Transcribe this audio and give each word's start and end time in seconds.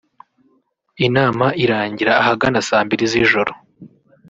Inama 1.07 1.45
irangira 1.63 2.11
ahagana 2.21 2.59
saa 2.67 2.83
mbiri 2.85 3.03
z’ijoro 3.11 3.51